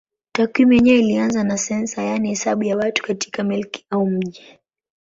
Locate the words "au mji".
3.91-4.59